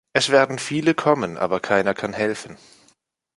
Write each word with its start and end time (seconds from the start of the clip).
Es 0.13 0.29
werden 0.29 0.57
viele 0.57 0.95
kommen, 0.95 1.37
aber 1.37 1.59
keiner 1.59 1.93
kann 1.93 2.11
helfen. 2.11 2.57